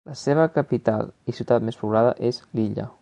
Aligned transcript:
La 0.09 0.13
seva 0.19 0.45
capital 0.55 1.05
i 1.33 1.35
ciutat 1.41 1.69
més 1.69 1.79
poblada 1.83 2.17
és 2.31 2.41
Lilla. 2.61 2.89